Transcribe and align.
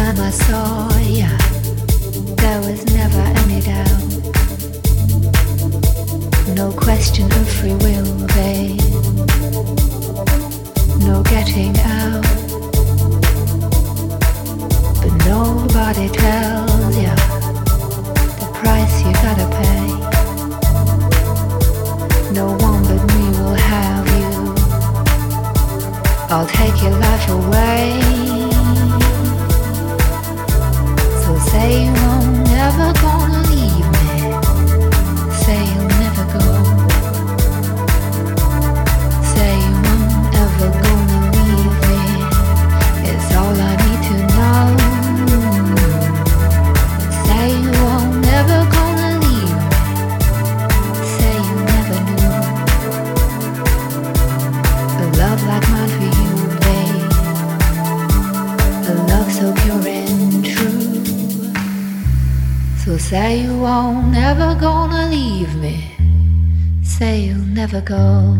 time 0.00 0.20
I 0.20 0.30
saw 0.30 0.88
you, 1.18 1.30
there 2.36 2.60
was 2.66 2.80
never 2.98 3.24
any 3.42 3.60
doubt. 3.70 4.02
No 6.60 6.72
question 6.72 7.26
of 7.40 7.46
free 7.58 7.76
will, 7.84 8.12
babe. 8.34 8.80
No 11.08 11.22
getting 11.34 11.74
out. 11.98 12.24
But 15.00 15.12
nobody 15.34 16.06
tells 16.22 16.94
you 17.04 17.14
the 18.40 18.48
price 18.60 18.96
you 19.04 19.12
gotta 19.26 19.48
pay. 19.60 19.86
No 22.38 22.46
one 22.68 22.82
but 22.88 23.02
me 23.14 23.24
will 23.38 23.60
have 23.72 24.06
you. 24.20 24.32
I'll 26.32 26.50
take 26.58 26.76
your 26.82 26.96
life 27.06 27.28
away. 27.28 28.29
They 31.60 31.90
won't 31.90 32.48
ever 32.48 32.90
go. 33.02 33.19
Say 63.10 63.42
you 63.42 63.58
won't 63.58 64.06
never 64.12 64.54
gonna 64.54 65.08
leave 65.10 65.52
me. 65.56 65.76
Say 66.84 67.22
you'll 67.22 67.50
never 67.60 67.80
go. 67.80 68.36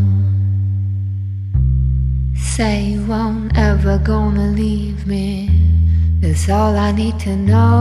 Say 2.36 2.84
you 2.92 3.04
won't 3.04 3.58
ever 3.58 3.98
gonna 3.98 4.52
leave 4.52 5.08
me, 5.08 5.50
that's 6.20 6.48
all 6.48 6.76
I 6.76 6.92
need 6.92 7.18
to 7.26 7.34
know 7.34 7.80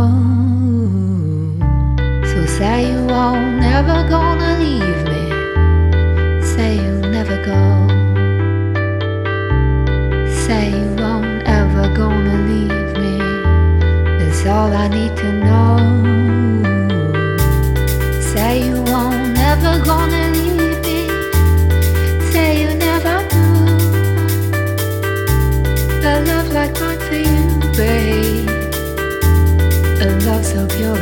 So 2.29 2.39
say 2.57 2.77
you 2.89 3.01
won't 3.13 3.61
ever 3.77 3.99
gonna 11.97 12.37
leave 12.53 12.91
me. 13.03 13.15
That's 14.17 14.43
all 14.47 14.71
I 14.73 14.87
need 14.87 15.15
to 15.17 15.31
know. 15.45 16.18
Babe. 27.79 28.49
A 30.01 30.07
love 30.25 30.45
so 30.45 30.67
pure 30.67 30.97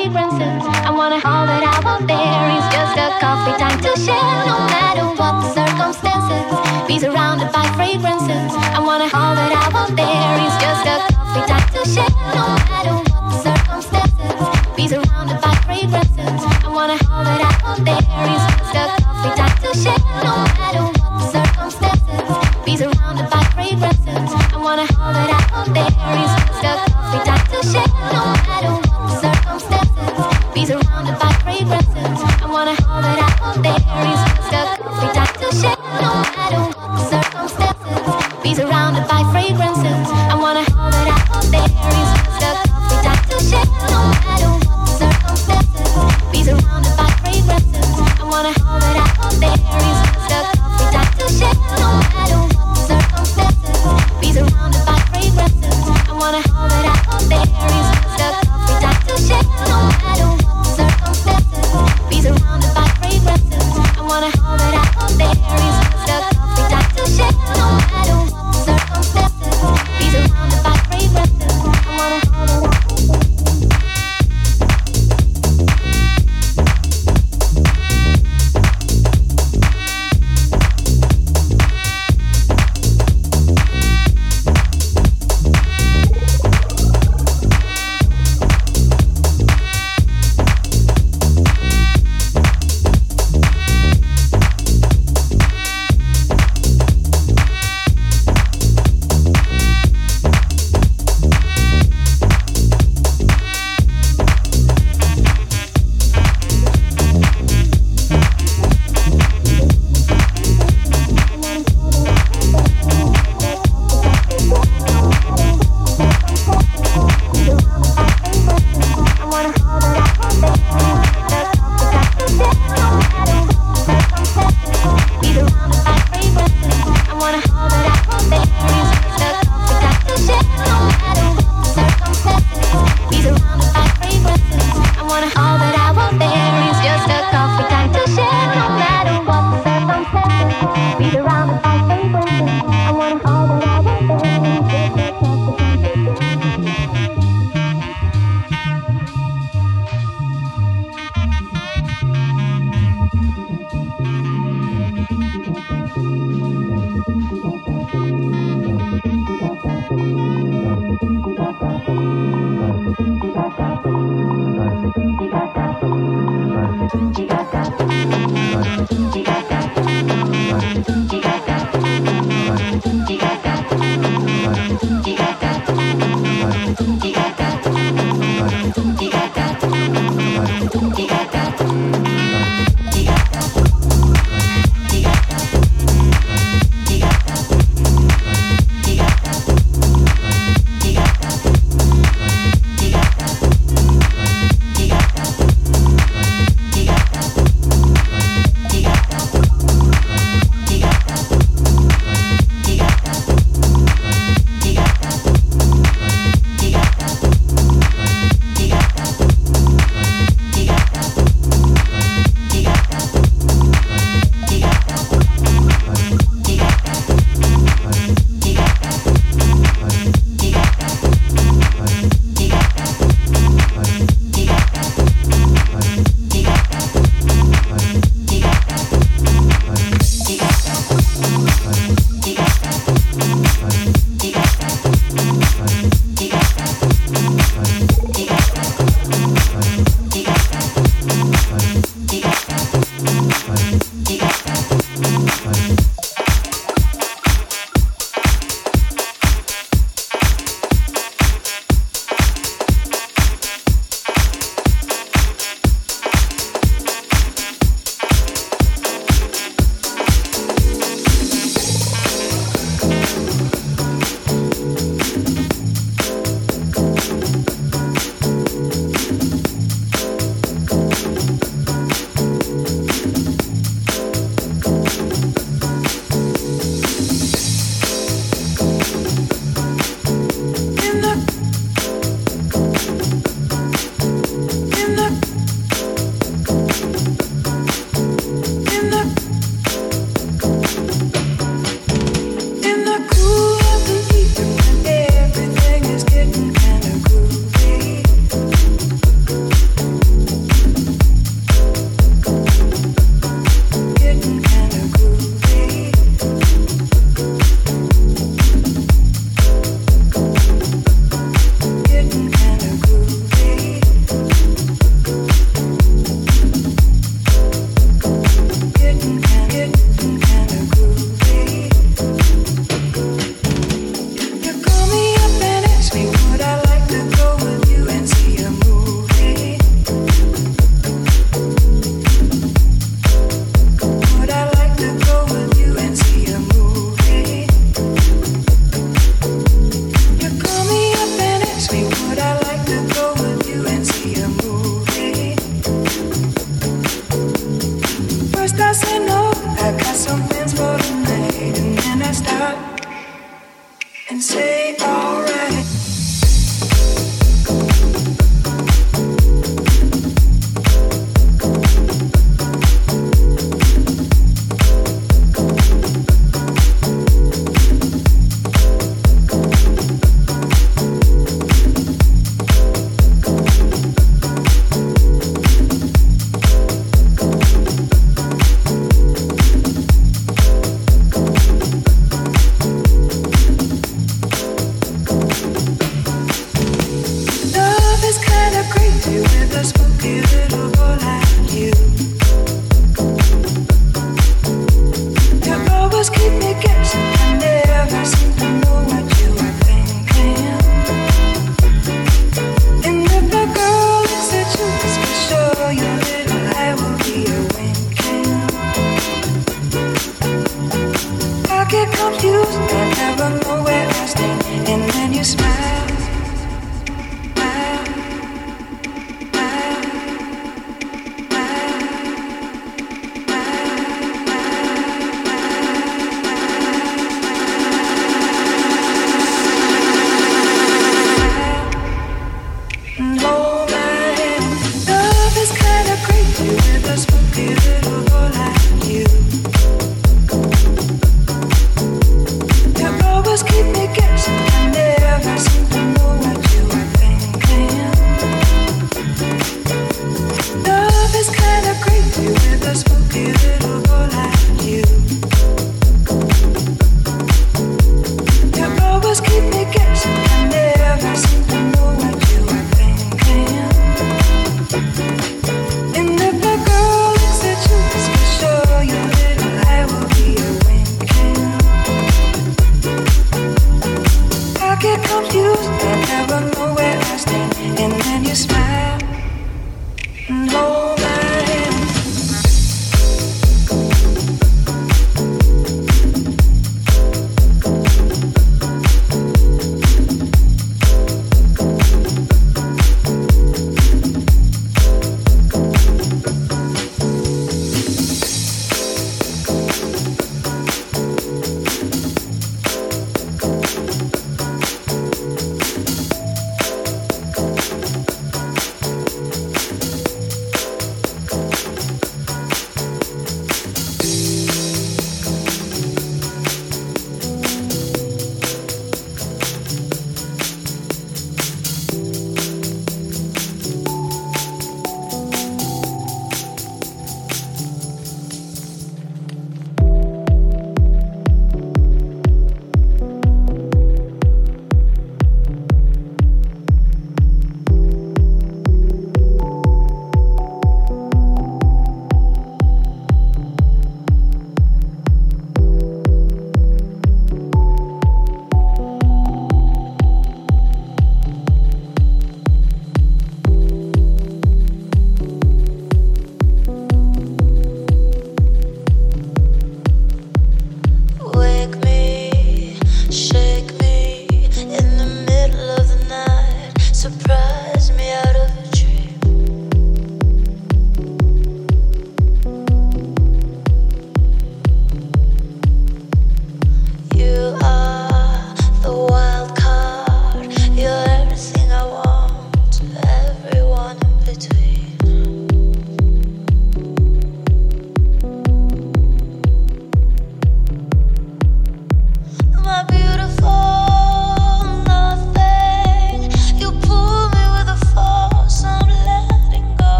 fragrances. 0.00 0.64
I 0.88 0.90
wanna 0.90 1.20
all 1.24 1.44
that 1.44 1.60
I 1.60 1.76
want 1.84 2.08
It's 2.08 2.68
just 2.72 2.96
a 2.96 3.08
coffee 3.20 3.56
time 3.60 3.78
to 3.84 3.92
share, 4.00 4.36
no 4.48 4.56
matter 4.72 5.04
what 5.18 5.34
the 5.42 5.48
circumstances. 5.60 6.48
Be 6.88 6.98
surrounded 6.98 7.52
by 7.52 7.66
fragrances. 7.76 8.52
I 8.76 8.80
wanna 8.80 9.08
all 9.12 9.34
that 9.36 9.52
I 9.52 9.66
want 9.74 9.96
there 9.96 10.36
is 10.46 10.59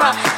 빠빠 0.00 0.29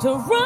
to 0.00 0.14
run 0.14 0.39